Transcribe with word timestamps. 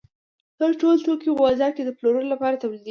دا 0.59 0.67
ټول 0.81 0.95
توکي 1.05 1.29
په 1.31 1.37
بازار 1.45 1.71
کې 1.75 1.83
د 1.85 1.89
پلورلو 1.97 2.31
لپاره 2.33 2.55
تولیدېږي 2.61 2.79